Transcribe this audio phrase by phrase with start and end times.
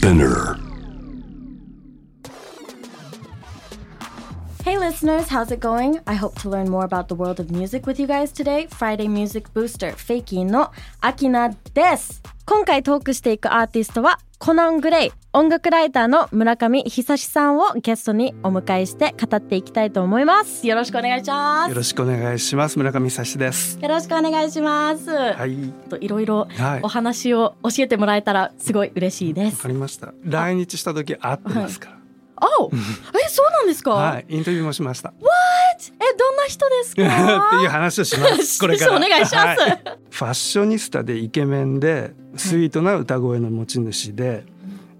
[0.00, 0.69] Spinner.
[4.90, 6.00] Listeners, how's it going?
[6.04, 8.66] I hope to learn more about the world of music with you guys today.
[8.66, 12.20] Friday Music Booster フェイキーのアキナです。
[12.44, 20.66] 今回トークしていくアーティストはコナン・グレイ、音楽ライターの村上久志さんをゲストにお迎えして語っていきたいと思います。
[20.66, 21.68] よろしくお願いします。
[21.68, 25.08] よろしくお願いします村上久志ですよろしくお願いします。
[25.08, 29.68] はいといろいろはいお話を教えてもらえたらすごい嬉しいですわか。
[29.68, 31.99] りました来日した時会ってますから
[32.40, 32.46] あ、
[33.24, 33.90] え、そうなんですか？
[33.92, 35.12] はい、インタビューもしました。
[35.18, 37.46] え、どんな人ですか？
[37.48, 38.96] っていう話をしますこれから。
[38.96, 39.60] お願いします。
[39.60, 39.82] はい。
[40.10, 44.44] ファッショニスタでイケメンでスイートな歌声の持ち主で、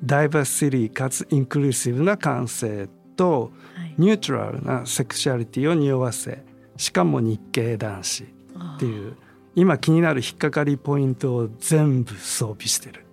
[0.04, 3.94] ダイバーシティかつインクルーシブな感性とはい。
[3.98, 6.42] ニュートラルなセクシャリティを匂わせ
[6.78, 9.14] しかも日系男子っていう
[9.54, 13.04] 今気になる引っかかりポイントを全部装備してる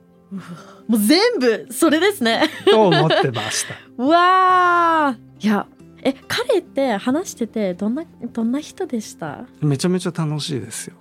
[0.87, 2.49] もう全部それですね。
[2.65, 5.17] と思ってました うわあ。
[5.39, 5.67] いや、
[6.03, 8.03] え、彼って話しててどんな
[8.33, 9.45] どんな人でした？
[9.61, 10.95] めちゃめちゃ楽しいですよ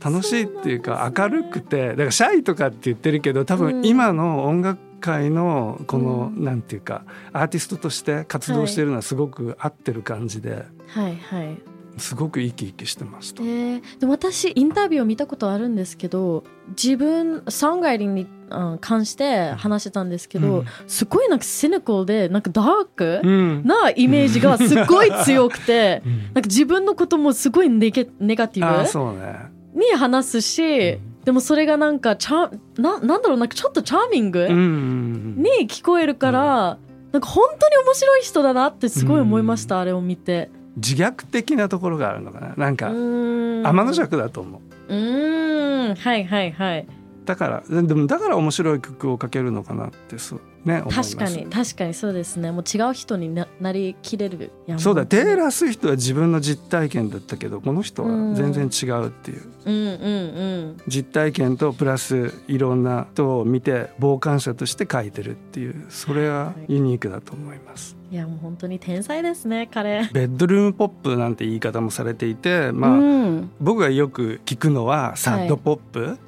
[0.00, 11.58] 楽しいっていうか明るくてだからシャイとかって言ってるけど多うん分今の音楽界のこの、うんなんていうかアーティストとして活動してるのはすごく合ってる感じで、はいはい。
[11.98, 13.46] すごく生き生きしてましたえ。
[13.46, 20.66] ー、でも私インタビューを見たことあるんですけど自分ソングライティングにうん関して話してたんですけど、うん。
[20.86, 23.62] すごいなんかシニカルでなんかダークうん。
[23.64, 26.18] なイメージがすごい強くてうん。
[26.18, 29.50] なんか自分のこともすごいネゲネガティそうね。
[29.74, 31.24] ブに話すし、うん。
[31.24, 36.78] でもそれがなんかチャななんだろうなんかちょっとチャーミングうんうんうんに聞こえるから、
[37.12, 40.50] なんか本当に面白い人だなってすごい思いました、あれを見て。
[40.78, 42.54] 自虐的なところがあるのかな。
[42.56, 44.94] なんか天天の弱だと思う。
[44.94, 46.86] うーんはいはいはい
[47.28, 51.14] だからでもだから面白い曲をかけるのかなってそうね思います。
[51.14, 52.50] 確かに確かにそうですね。
[52.52, 59.74] もう違う人にななりきれるそうだテイーラー・スウィフトは自分の実体験だったけどこの人は全然違うっていう、うん。
[59.74, 60.44] うんう
[60.76, 67.94] ん実体験とプラスいろんな人を見て傍観者として書いてるっていうそれはユニークだと思います。
[68.10, 70.08] いやもう本当に天才ですね彼。
[70.14, 76.27] ベッドルームポップなんて言い方もされていて、まあうん、僕がよく聞くのはサッドポップ、あ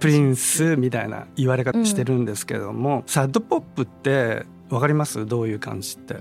[0.00, 5.26] プリンスみたいな言われ方してるんですけども、サッドポップってわかります？
[5.26, 6.16] どういう感じって。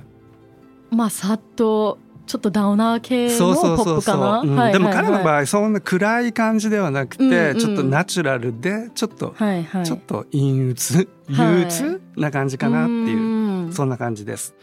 [0.91, 4.39] まあさっとちょっとダウナー系のポップかな？
[4.41, 4.55] うん。
[4.55, 9.85] はいでも彼の合場合そんな暗い感じではなくて、うんうんちょっとナチュラルでちょっと、はいはい。
[9.85, 14.55] ちょっと陰鬱憂鬱な感じかなっていう、うんそんな感じです。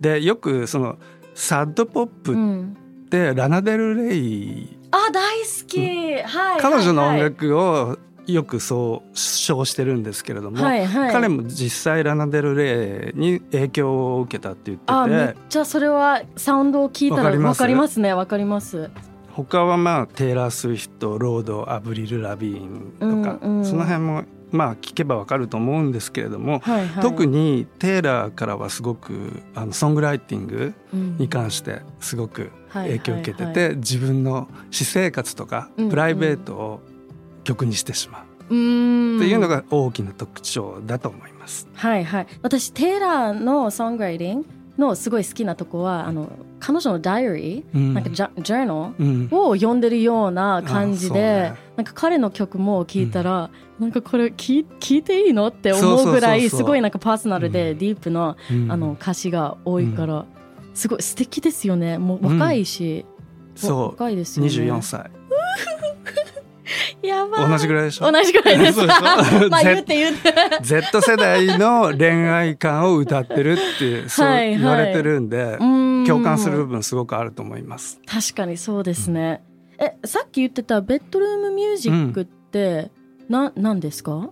[0.00, 0.98] でよくその
[1.34, 2.76] sad pop っうん
[3.10, 5.80] てラナデル・レイ、あ大好き、
[6.22, 7.98] はい彼女の音はい楽を
[8.32, 11.12] よくそう称してるんですけれども、はいはい。
[11.12, 18.00] 彼も実際ラナデル・レイに影響を受けたって言っててあめっちゃそれはサウンドを聞いたらわかります？
[18.00, 18.90] ねわかります。
[19.32, 23.64] 他はまあテイラー・スウィフトロードアブリル・ラビーンとか、うんうん。
[23.64, 27.02] その辺もまあ聞けばわかると思うんですけれども、はいはい。
[27.02, 36.80] 特にテイラーからはすごくあのソングライティングにに関してすごく影響を受けてて、自分の私生活とかプライベートを
[37.44, 38.54] 曲にしてしまう。
[38.54, 39.18] うーん。
[39.18, 41.68] っていうのが大きな特徴だと思います。
[41.74, 42.26] はいはい。
[42.42, 44.46] 私テイラーのソングライティング
[44.78, 47.94] のすごい好きなとこはあの彼女のダイアリー、うん。
[47.94, 49.28] なんかジャジャーナうん。
[49.28, 51.54] ルを読んでるような感じあそうで、ね。
[51.76, 57.78] なんか彼の曲も聞いたら、なんかこれ聞い聞いていいのって思うぐらいすごいなんかパーソナルでうん。
[57.78, 58.70] ディープな、うん。
[58.70, 60.26] あの歌詞が多いから、
[60.74, 61.98] すごい素敵ですよね。
[61.98, 63.04] もう若いし、
[63.54, 63.88] そう。
[63.90, 64.52] 若いですよね。
[64.52, 65.10] 24歳
[67.02, 68.10] やばい同じぐらいでしょ？
[68.12, 68.80] 同じぐらいです。
[68.86, 70.32] まあ 言って言って。
[70.62, 74.58] Z 世代の恋愛観を歌ってるってそうはいはい。
[74.58, 76.04] 言われてるんで、うん。
[76.06, 78.00] 共感する部分すごくあると思います。
[78.06, 79.42] 確かにそうですね、
[79.78, 82.90] えさっき言ってたベッドルームミュージックって、
[83.28, 84.30] な何ですか？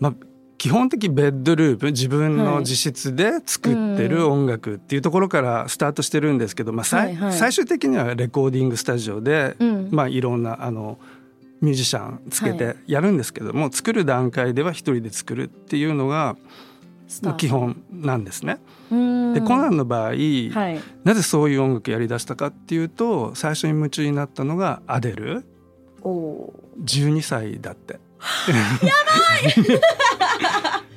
[0.00, 0.14] まあ
[0.58, 2.46] 基本的ベッドルーム自分はい。
[2.54, 6.38] の自室で作ってる音楽っていうところからスタートしてるん。
[6.38, 10.98] ですけど、まあはいはい最終的にはレコーディングスタジオで、うんまあ、いろんなあの
[11.60, 16.36] ミュージシャンつけはてやるんですけども、作る段階では一人で作るっていうのが
[17.38, 18.58] 基本なんですね。
[18.90, 19.34] うん。
[19.34, 20.14] でコナンの場合、はい。
[21.04, 25.44] なぜそういう音楽やりだしたかっていうと最初に夢中になったのがアデル。
[26.02, 26.54] おお
[26.84, 27.94] 12歳だって。
[28.82, 28.92] や
[29.62, 29.80] ばい！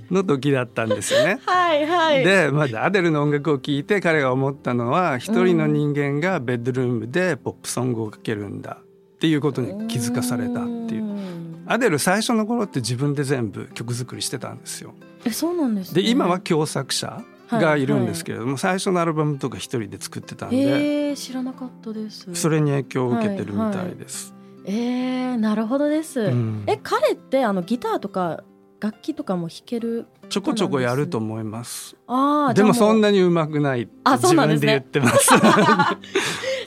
[0.13, 1.39] の時だったんですよね。
[1.45, 2.23] はいはい。
[2.23, 8.77] で、まあ、アデルの音楽を聴いて彼が思ったのは一人の人間がベッドルームでポップソングをかけるんだ
[9.19, 11.19] っていうことに気づかされたっていう。
[11.67, 14.93] アデル最初の頃って自分で全部曲作りしてたんですよ。
[15.25, 17.21] えそうなんです、ね、で今は共作者
[17.51, 22.33] がいるんですけれども、最初のアルバムとか一人で作ってたんで、えー、知らなかったです。
[22.33, 24.33] それに影響を受けてるみたいです。
[24.63, 26.63] えー、なるほどです、うん。
[26.65, 28.43] え彼ってあのギターとか
[28.79, 31.95] 楽器とかも弾けるちょこちょこやると思います。
[32.07, 33.89] ああでもそんななに上手くない。
[34.03, 34.79] あそ自うなんですね。
[34.79, 35.29] 分で言ってます。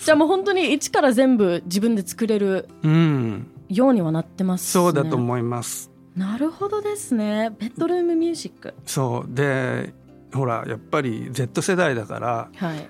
[0.04, 5.90] じゃあもう本当に一から全部自分で作れるうん、ようにはなってます、ね、そうだと思います。
[6.16, 7.54] なるほどですね。
[7.58, 8.74] ベッドルームミュージック。
[8.84, 9.34] そう。
[9.34, 9.94] で
[10.34, 12.88] ほらやっぱり Z 世代だからはい。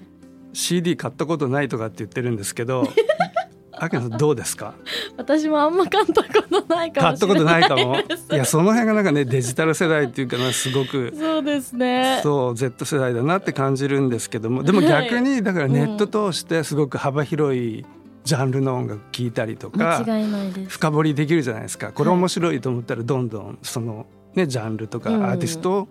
[0.54, 2.86] CD 買ったことないとかって言ってるんですけど
[3.84, 4.74] あきなさんどうですか？
[5.18, 7.96] 私もあんま買ったことないか買ったれことないかも。
[8.32, 12.20] いやその辺がなんかねデジタル世代っていうかなすごくそうですね。
[12.22, 14.62] そう Z 世代だなって感じるんですけども。
[14.62, 17.84] でも逆にだからネット通してすごく幅広い
[18.24, 20.70] ジャンルの音楽聴いたりとか間違いないです。
[20.70, 21.90] 深掘りできるじゃないですか。
[21.90, 24.06] これ面白いと思ったらどんどんその
[24.36, 25.24] ねジャンルとかうん。
[25.24, 25.88] アーティストを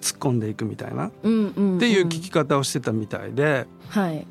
[0.00, 3.66] 突っ込んでいくみたいなっうんうん、うん、ていう聞き方をしてたみたいで。
[3.90, 4.26] はい。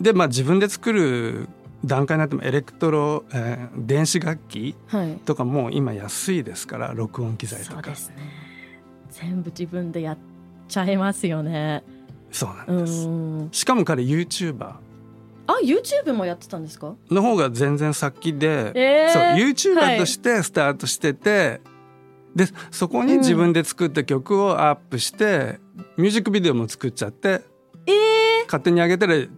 [0.00, 1.48] でまあ自分で作る
[1.84, 5.16] 段階になってもエレクトロ、えー電子楽器はい。
[5.24, 7.72] とかもう今安いですから録音機材とか。
[7.74, 8.16] そうですね。
[9.10, 10.18] 全部自分でやっ
[10.68, 11.84] ちゃいますよね。
[12.32, 13.06] そうなうんです。
[13.08, 13.48] ん。
[13.52, 14.74] しかも彼 YouTuber
[15.46, 16.94] あ YouTube もやってたんですか？
[17.10, 19.12] の方が全然先で、えー。
[19.12, 19.98] そうは YouTuber い。
[19.98, 21.60] としてスタートしてて、
[22.34, 25.60] でそこに自分で作った曲をアップして、
[25.96, 27.42] ミュージックビデオも作っちゃって
[27.86, 29.28] えー、勝手に上げたらう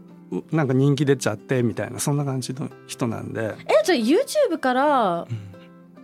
[0.51, 5.27] なんか人気出ちゃってみたいなそんな感じの人なんで、えじゃあ YouTube から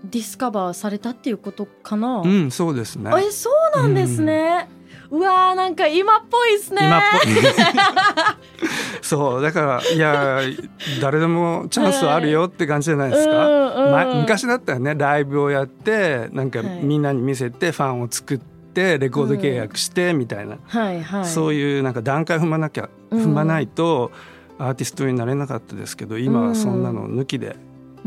[0.05, 3.11] ディスカバーされたっていうことかな、うんそうですね。
[3.17, 4.69] えそうなんですね、
[5.11, 6.83] うわーなんか今っぽいですね。
[6.85, 7.33] 今っぽい。
[9.03, 10.41] そうだからいや
[11.01, 13.93] 誰でもチャンスはあるよって感じじゃないですか、うんうん。
[13.93, 16.69] ま、昔だったらねライブをやってなんかはい。
[16.83, 21.27] みんなに見せてファンを作ってレコード契約してみたいな、はいはい。
[21.27, 23.25] そういうなんか段階踏まなきゃうん。
[23.25, 24.11] 踏まないと
[24.59, 27.57] アーティストになれなかったですけど今はそんなの抜きで、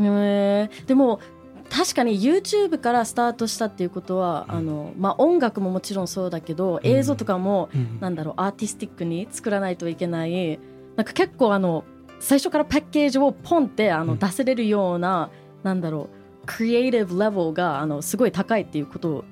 [0.00, 0.86] へー。
[0.86, 1.20] でも
[1.68, 4.56] 確かに YouTube からスタートしたっていうことは、うん。
[4.56, 7.98] あのまあ、音楽ももちろんそうだけど映像とかも、うん。
[8.00, 10.58] なんだろうアーティスティックに作らないといけない。
[10.96, 11.84] なんか結構あの
[12.18, 14.18] 最初からパッケージをポンってあのうん。
[14.18, 15.30] 出せれるような、
[15.62, 16.08] なんだろ
[16.42, 19.24] うクリエイティブレベルがあのすごい高いっていうこと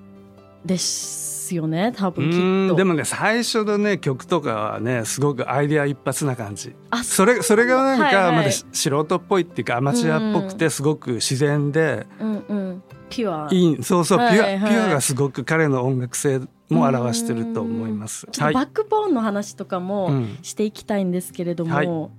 [0.64, 2.74] ですよね多う分きっと。
[2.74, 6.74] んでもね最初のね曲とかはねすごくアイデア一発な感じ。
[6.90, 12.82] あそれそれがなんかまだし素人っぽいっていうかアマチュアっぽくてすごく自然でうんうん。
[13.10, 13.48] ピュア。
[13.52, 14.70] いいそうそうピュア、はいはい。
[14.70, 16.40] ピュアがすごく彼の音楽性
[16.70, 18.26] も表してると思います。
[18.26, 20.38] バックボーンの話とかも、うん。
[20.42, 22.10] していきたいんですけれども、はい。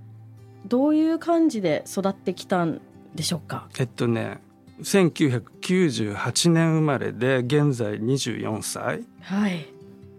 [0.68, 2.80] どういう感じで育ってきたん
[3.15, 3.68] でしょうか？
[3.80, 4.39] えっとね
[4.81, 9.66] 1998年生まれで現在24歳はい。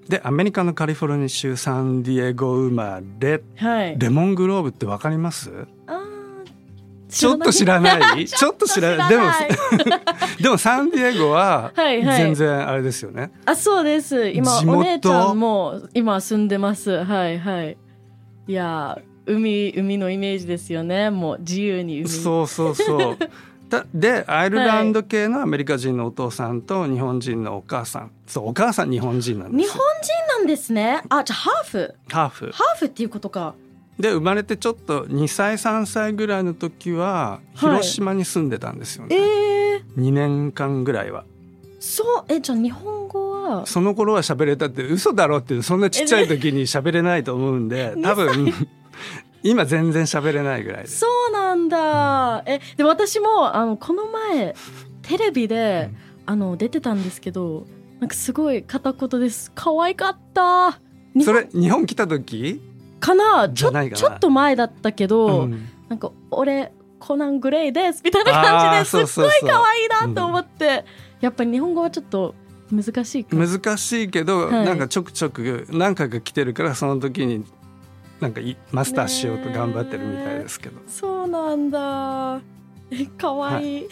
[0.09, 3.43] でアメリカのカリフォルニア州サンディエゴ生まれ。
[3.57, 3.99] はい。
[3.99, 5.51] レモングローブってわかります？
[7.09, 8.27] ちょっと知らない？
[8.27, 9.09] ちょっと知らない。
[9.09, 9.25] でも
[10.41, 12.19] でもサンディエゴははいはい。
[12.19, 14.29] 全然あれですよね、あそうです。
[14.31, 14.79] 今地元？
[14.79, 17.05] お姉ちゃんも今住んでます。
[17.05, 17.77] はいはい。
[18.49, 21.11] いやー海海のイメージですよね。
[21.11, 22.09] もう自由に海。
[22.09, 23.17] そうそうそう。
[23.19, 23.27] だ
[23.93, 28.11] でアイルランド系のアメリカ人のお父さんと日本人のお母さん。
[28.27, 29.73] そうお母さん日本人なんですよ。
[29.73, 31.03] 日本人なんですね。
[31.09, 31.95] あじゃあハーフ。
[32.09, 32.51] ハーフ。
[32.53, 33.55] ハーフっていうことか。
[33.99, 41.25] で生まれてちょっと2歳3歳ぐらいの時は広島に住んでたんですよね、えー、2年間ぐらいは。
[41.81, 42.25] そう。
[42.33, 43.67] えじゃあ日本語は？
[43.67, 48.53] その頃は喋れたって嘘だろってそんなちっちゃい時に喋れないと思うんでえ多分
[49.43, 50.99] 今全然喋れないぐらいです。
[50.99, 52.43] そうなんだ。
[52.47, 54.55] えで私もあのこの前
[55.03, 55.91] テレビで、
[56.27, 57.67] あの出てたんですけど
[58.01, 59.53] なんかすごい片言です。
[59.55, 60.81] 可愛かった。
[61.15, 62.61] 日そ本れ日本来た時？
[63.01, 63.49] かな？
[63.49, 65.69] ちょちょっと前だったけど、うん。
[65.89, 68.03] なんか俺コナングレイです。
[68.05, 70.85] みたいな感じですっごい可愛いなと思って、
[71.21, 72.35] やっぱり日本語はちょっと
[72.71, 73.37] 難しいか。
[73.37, 74.67] 難しいけど、はい。
[74.67, 77.45] なんかちょくちょく何回か来てるからその時に
[78.21, 82.41] なんかいマスターしようと頑張ってるみたいですけど、そうなんだ。
[82.89, 83.89] え可愛い、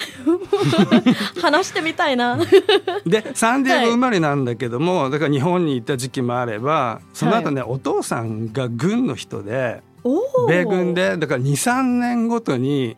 [1.43, 2.38] 話してみたいな。
[3.04, 9.83] でサンディエゴ生まれなんだけども、だから日本に行った時期もあればその後ね、お父さんが軍の人で
[10.49, 12.97] 米軍でだから23年ごとに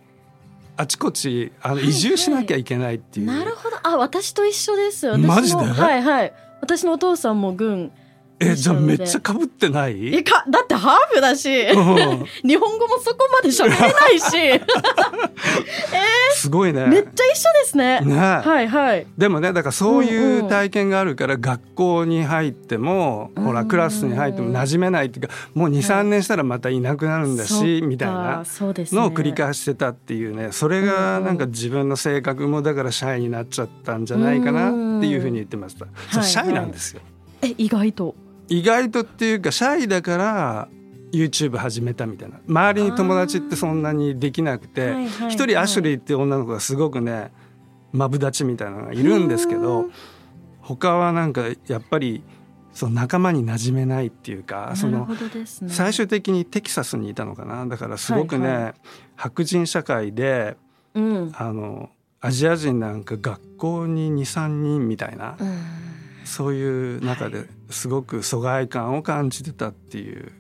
[0.77, 3.77] あちこちあのはい移住しなきゃいけないっていう、なるほど。
[3.83, 5.65] あ私と一緒です私もマジで？
[5.65, 6.33] はいはい。
[6.61, 7.91] 私のお父さんも軍
[8.39, 10.15] えじゃあめっちゃかぶってない？
[10.15, 12.27] えかだってハーフだし、うん。
[12.47, 14.61] 日本語もそこまで喋れないし。
[16.37, 16.87] すごいね。
[16.87, 18.01] めっちゃ一緒ですね。
[18.03, 18.15] ね。
[18.15, 19.07] はいはい。
[19.17, 30.49] でもねだからそういう体験があるから学校に入っても、ほらクラスに入っても馴染めないっていうかもう23年したらまたいなくなるんだし、そっかみたいなのを繰り返してたっていうね。
[30.53, 35.87] それがなんか自分の性格もだからシャイになっちゃったんじゃないかなっていうふうに言ってました。
[36.13, 36.71] そうはいシャイなん。
[36.71, 37.01] ですよ、
[37.43, 38.15] え意外と
[38.49, 40.69] 意外とっていうかシャイだから
[41.13, 42.41] YouTube 始めたみたいな。
[42.47, 44.95] 周りに友達ってそんなにできなくて
[45.29, 47.33] 一人アシュリーっていう女の子がすごくね
[47.93, 49.87] マブダチみたいなのがいるんですけど
[50.61, 52.23] 他はなんかやっぱり
[52.73, 55.09] その仲間に馴染めないっていうかその
[55.69, 57.65] 最終的にテキサスにいたのかな。
[57.67, 58.75] だからすごくね、
[59.15, 60.57] 白人社会で
[60.95, 61.33] うん。
[61.35, 65.96] あのアジア人なんか学校に23人みたいな、うん
[66.27, 70.33] そういう中ですごく疎外感を感じてたっていう、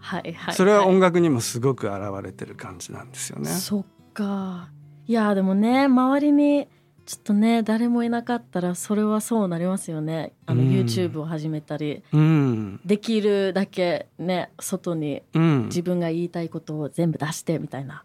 [0.00, 3.50] はいはいそれは音楽にもすごく現れてる感じなんですよね。
[3.50, 4.70] そっか。
[5.06, 6.68] いやでもね周りに
[7.06, 10.32] ちょっとね誰もいなかったらそれはそうなりますよね。
[10.46, 10.68] あのうん。
[10.68, 18.04] YouTube を始めたり、うん、できるだけね外にうん、自分が言いたいことを全部出してみたいな。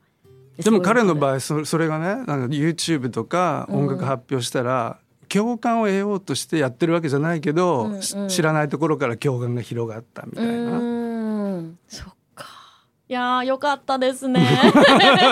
[0.58, 5.00] でも彼の合場合そそれがねなんか YouTube とか音楽発表したら、
[5.36, 10.51] 共感を得ようとしてやってるわけじゃないけど、うんうんし知らないところから共感が広がったみたいな。
[10.51, 10.56] う
[11.58, 12.46] んそっか
[13.10, 14.48] いやーよかったですね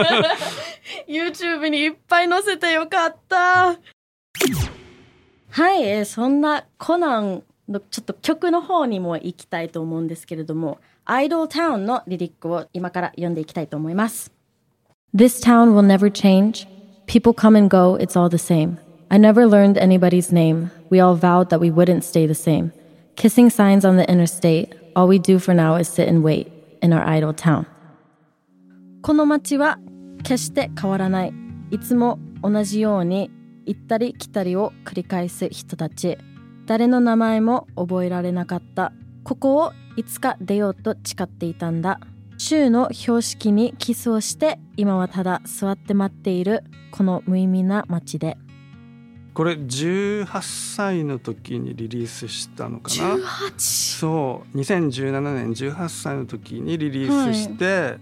[1.08, 3.78] YouTube にいっぱい載せてよかった
[5.50, 14.32] はい、えーそんなコナンのちょっと曲の方にも行きたいと思うんですけれども「アイドルタウン」のリリックを今から読んでいきたいと思います
[15.16, 16.68] This town will never change.
[17.06, 18.83] People come and go, it's all the same.
[19.14, 20.72] I never learned anybody's name.
[20.90, 22.72] We all vowed that we wouldn't stay the same.
[23.16, 24.74] Kissing signs on the interstate.
[24.96, 26.52] All we do for now is sit and wait
[26.82, 27.68] in our idle town.
[29.04, 29.78] この街は
[30.24, 31.34] 決して変わらない。
[31.70, 33.30] いつも同じように
[33.68, 36.18] 行ったり来たりを繰り返す人たち。
[36.66, 38.94] 誰の名前も覚えられなかった。
[39.24, 42.00] ここをいつか出ようと誓っていたんだ。
[42.40, 48.38] 週の標識にキスをして今はただ座って待っているこの無意味な街で
[49.34, 54.58] これ18歳の時にリリースしたのかな？18そう。
[54.58, 57.98] 2017年18歳の時にリリースして、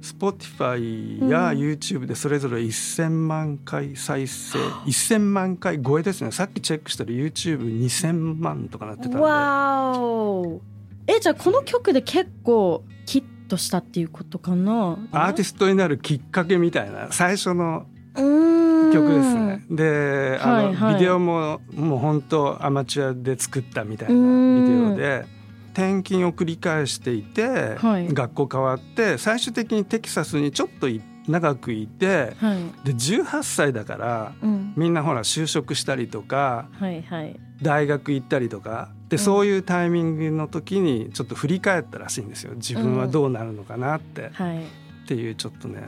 [0.00, 1.58] Spotify やうん。
[1.58, 6.30] YouTube でそれぞれ1000万回再生、1000万回超えですね。
[6.32, 9.18] さっきチェックしたら YouTube2000 万とかなってたんで。
[9.18, 10.62] わお
[11.06, 14.96] えじゃあこの曲で結構ヒットしたっていうことかな？
[15.12, 17.08] アーティストになるきっかけみたいな。
[17.10, 17.84] 最初の
[18.14, 18.59] うーん
[18.92, 19.64] 曲ですね。
[19.70, 20.94] で、あの、はいはい。
[20.94, 24.64] ビデオももう本当アマチュアで作ったみたいなうん。
[24.64, 25.26] ビデオで
[25.72, 28.12] 転勤を繰り返していて、はい。
[28.12, 37.38] 学校変わって最終的にテキサスにちょっとい長くいてはい、で18歳だからうん、みんなほら就職したりとかはいはい。
[37.62, 39.22] 大学行ったりとかで、うん。
[39.22, 42.54] そういうタイミングの時にちょっと振り返ったらしいんですよ。
[42.54, 44.62] 自分はどうなるのかなって、はい。
[44.62, 45.82] っていうちょっとね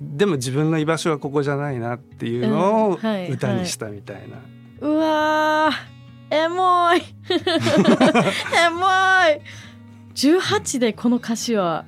[0.00, 2.98] でも自分の居場所はここじゃないなっていうのを
[3.30, 4.38] 歌にしたみたいな、
[4.80, 6.98] うわーエモい。
[6.98, 9.40] エモい。
[10.14, 11.84] 18でこの歌詞は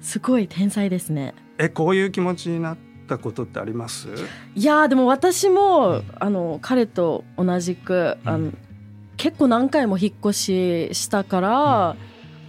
[0.00, 1.34] すごい天才ですね。
[1.58, 2.76] えこういう気持ちになっ
[3.08, 4.08] たことってあります？
[4.54, 8.58] いやーでも私もあの彼と同じくあの、うん。
[9.16, 11.96] 結構何回も引っ越ししたから、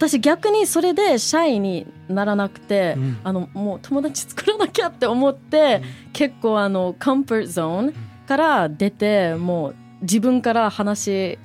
[0.02, 3.18] 私逆にそれでシャイにならなくて、うん。
[3.22, 5.80] あのもう友達作らなきゃって思って、
[6.12, 7.94] 結構あのコンフォートゾーン
[8.26, 11.38] から出てもう自分から話し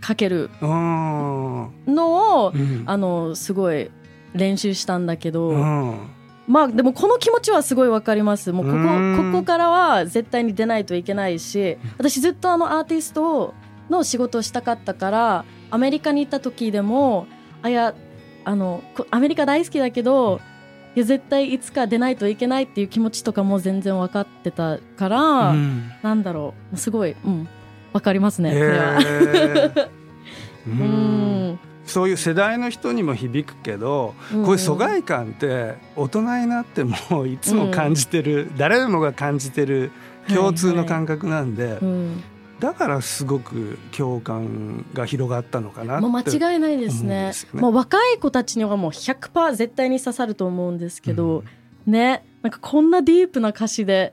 [0.00, 2.82] かけるうんのを、うん。
[2.84, 3.92] あのすごい
[4.34, 6.10] 練習したんだけど、うん。
[6.48, 8.50] まあでもこの気持ちはすごいわかります。
[8.50, 13.54] もうここここからは絶対に出ないといけないし私ずっとあのアーティスト
[13.88, 17.28] の仕事をしたかったからアメリカに行った時でも
[17.62, 17.94] あいや
[18.44, 20.40] あのこアメリカ大好きだけど
[20.94, 25.92] いや絶対いつか出ないといけないっていう気持ちとかも全然分かってたから、うん。
[26.02, 26.76] なんだろう。
[26.76, 27.48] すごい、うん、
[27.92, 29.00] 分かりますね、へこれは。
[29.00, 29.88] ー
[30.66, 31.50] ううん。
[31.52, 34.44] んそういう世代の人にも響くけど、うん。
[34.44, 39.92] こういう疎外感って大人になってもいつも感じてる、誰もが感じてる
[40.34, 42.22] 共通の感覚なんで、うん
[42.60, 47.32] だからすごく共感が広がったのかなもう間違いないですね。
[47.54, 47.60] ね。
[47.60, 51.44] もう若い子たちにはもう100%絶対に刺さると思うんですけど、
[51.86, 54.12] ねなんかこんなディープな歌詞で、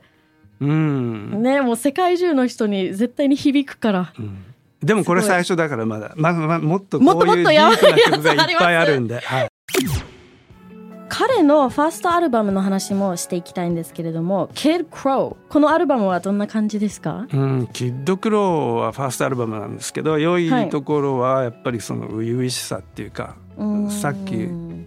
[0.60, 4.12] うん、ねもう世界中の人に絶対に響くから。
[4.18, 4.44] うん。
[4.82, 9.50] でもこれ最初だからまだまままもっともっことういうディもっとやばいープな曲がいっぱいあるんで、はい、
[11.08, 17.26] 彼のファーストアルバムの話もしていきたいんですけれども「Kid Crow」このアルバムはどんな感じですか？
[17.32, 23.90] うん、キッド・クローはファーストアルバムなんですけど良いところはやっぱりその初々しさっていうか、うーん。
[23.90, 24.32] さっき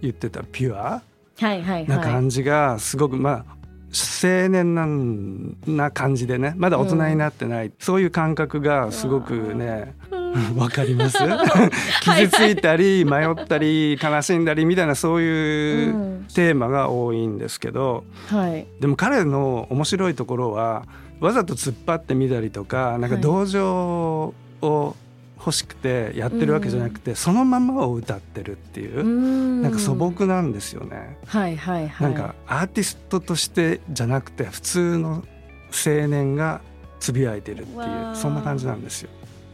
[0.02, 1.02] 言ってたピュア
[1.40, 1.86] はいはい。
[1.86, 3.46] はな感じがすごくまあ
[3.92, 9.96] 青年なんな感じでねまだ大人になってない、そういう感覚がすごくね
[10.58, 11.18] わかります？
[12.04, 16.10] 傷ついたり迷ったり悲しんだりみたいなそういううん。
[16.34, 18.68] テーマが多いんですけどいはい。
[18.80, 20.84] でも彼の面白いところは
[21.20, 23.22] わざと突っ張ってみたりとかなんかはい。
[23.22, 24.96] 同情を
[25.40, 29.62] 欲しくてやってるわけじゃなくて、そのままを歌ってるっていうう、ん。
[29.64, 31.18] なんか素朴なんですよね。
[31.26, 32.14] はいはいはい。
[32.14, 35.24] なんかアーティストとしてじゃなくて普通の
[35.72, 36.60] 青年が
[37.00, 39.10] つぶやいてるっていうそんな感じなんですよ。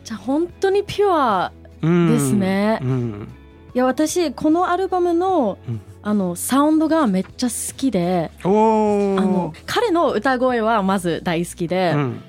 [0.06, 2.10] じゃあ本当にピュアうん。
[2.14, 2.80] ですね。
[2.82, 3.28] うん。
[3.74, 5.82] いや私このアルバムのうん。
[6.08, 9.54] あのサウンドがめっちゃ好きでおあのお。
[9.66, 12.24] 彼の歌声はまず大好きで、うん。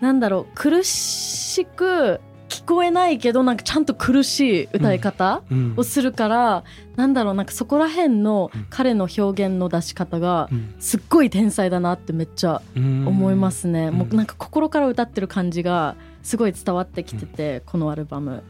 [0.00, 2.20] なんだろう苦しく
[2.60, 6.64] 聞こえないけどなんかちゃんと苦しい歌い方うんをするから、
[6.96, 10.74] なんだろうなんかそこら辺のうん彼の表現の出し方がうん。
[10.78, 13.94] すっごい天才だなってめっちゃうん思いますね、うん。
[13.94, 18.42] もうなんか心から歌ってる感じがすごい伝わってきてて、このアルバム。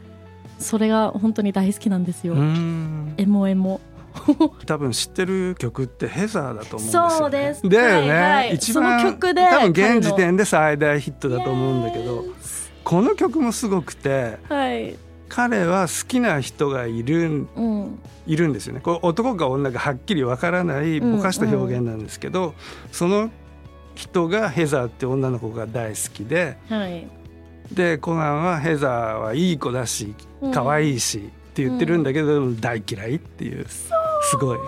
[0.59, 3.13] それが本当に大好きなんですよ、うん。
[3.17, 3.79] エモエモ。
[4.67, 7.09] 多分知ってる曲ってヘザーだと思うんですよ、ね。
[7.11, 7.69] そうです。
[7.69, 8.55] だよね、はいはい。
[8.55, 12.25] 一番その曲で多分現時点で最大ヒットだと思うんだけど
[12.83, 14.95] この曲もすごくてはい、
[15.29, 18.81] 彼は好きな人がいるうん、いるんですよね。
[18.81, 22.53] これ男か女かはっきりわからないうんぼかした表現なんですけど、
[22.91, 23.31] その
[23.95, 27.07] 人がヘザーって女の子が大好きではい。
[27.71, 30.13] でコナンはヘザーはいい子だし
[30.53, 31.21] 可愛いしっ
[31.53, 33.65] て言ってるんだけど、大嫌いっていう。
[33.67, 33.89] す
[34.37, 34.59] ごい。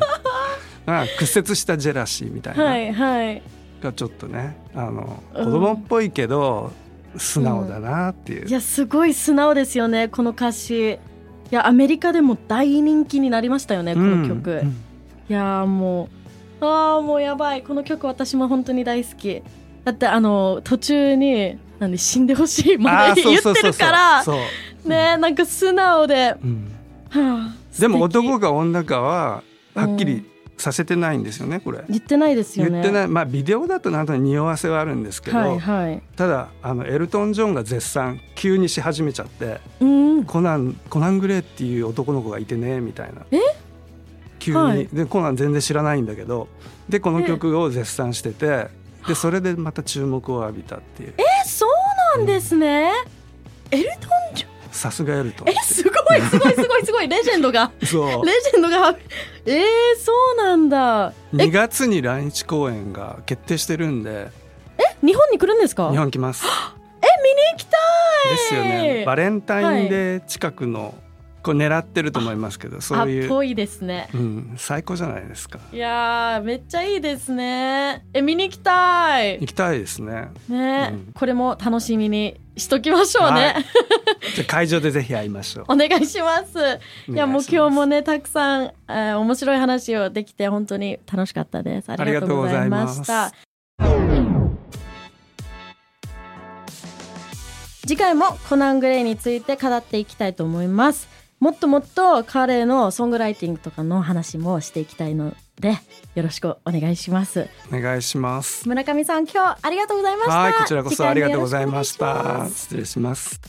[0.86, 3.42] まあ屈折したジェラシーみたいな、はいはい。
[3.82, 5.44] がちょっとねあのうん。
[5.44, 6.72] 子供っぽいけど
[7.16, 10.92] 素直だなっていう、いやすごい素直ですよねこの歌詞。
[10.92, 10.98] い
[11.50, 14.58] やアメリカでも大人気になりましたよねこの曲、うん。
[14.58, 14.76] うん
[15.28, 16.08] いやーも
[16.60, 17.62] うあーもうやばい。
[17.62, 19.42] この曲私も本当に大好き。
[19.84, 24.24] だってあの途中になんで死んでほしいまで言ってるから。
[24.84, 26.72] ねなんか素直で、うん。
[27.08, 29.42] はあでも男か女かは
[29.74, 30.24] はっきり
[30.58, 31.84] させてないんですよねこれ。
[31.88, 32.72] 言ってないですよね。
[32.72, 33.08] 言ってない。
[33.08, 36.02] まあビデオだとなんとなく匂わせはあるんですけど、はいはい。
[36.16, 40.24] ただあのエルトン・ジョンが絶賛急にし始めちゃってうん。
[40.24, 43.22] コナンコナン・グレーっていう男の子がいてねみたいな。
[43.30, 43.40] え？
[44.38, 44.86] 急に、はい。
[44.86, 46.48] でコナン全然知らないんだけど。
[46.88, 48.68] でこの曲を絶賛してて
[49.06, 51.14] でそれでまた注目を浴びたっていう。
[51.16, 52.92] えそうなんですね、
[53.70, 54.51] エルトン・ジョン？
[54.82, 57.08] さすがエルトンえすごいすごいすごいすごい。
[57.08, 57.70] レジェンドが。
[57.84, 58.26] そう。
[58.26, 58.96] レジェンドが。
[59.46, 59.62] えー、
[59.98, 61.12] そうなんだ。
[61.34, 61.36] え。
[61.36, 64.30] 2月に来日公演が決定してるんで。
[65.04, 65.90] 日本に来るんですか？
[65.90, 66.44] 日本来ます。
[66.44, 68.30] え見に行きたい。
[68.30, 69.04] ですよね。
[69.06, 70.96] バレンタインデー近くのこ
[71.50, 74.08] う狙ってると思いますけどそういう、ぽいですね。
[74.14, 75.60] うん、最高じゃないですか。
[75.72, 78.04] いやーめっちゃいいですね。
[78.12, 79.38] え見に行きたい。
[79.40, 80.30] 行きたいですね。
[80.48, 81.12] ね、うん。
[81.14, 83.64] これも楽しみにしときましょうね、はい。
[84.34, 85.64] じゃあ会場でぜひ会いましょう。
[85.68, 86.58] お願いします。
[87.08, 91.92] いやもう今日もねねたくさん、えー面白い話をできて本当に楽しかったです。
[91.92, 93.32] ありがとうございました。
[97.84, 101.08] 次回もコナン・グレイについて語っていきたいと思います
[101.42, 105.70] もっともっと彼のソングライティングとかの話もしていきたいので
[106.14, 107.48] よろしくお願いします。
[107.72, 108.68] お願いします。
[108.68, 110.38] 村上さん今日ありがとうございました。
[110.38, 112.46] はいこちらこそありがとうございました。
[112.48, 113.40] 失礼します。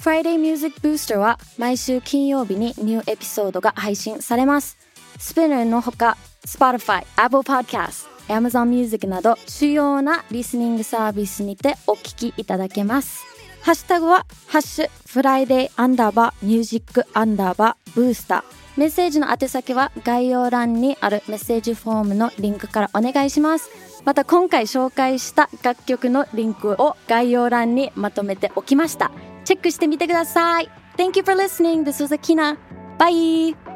[0.00, 4.78] Friday Music Booster は毎週金曜日にニューエピソードが配信されます。
[5.18, 6.16] スピナーのほか
[6.46, 13.29] Spotify、Apple Podcast、Amazon Music など主要なリスニングサービスにてお聞きいただけます。
[13.62, 18.60] ハッシュタグはハッシュフライデーアンダーバーミュージックアンダーバーブースター。
[18.76, 23.70] メッセージの宛先は概要欄にあるメッセージフォームのリンクからお願いします。
[24.04, 29.10] また今回紹介した楽曲のリンクを概要欄にまとめておきました。
[29.44, 30.70] チェックしてみてください。
[30.96, 31.84] Thank you for listening.
[31.84, 32.56] This was Akina.
[32.98, 33.69] Bye.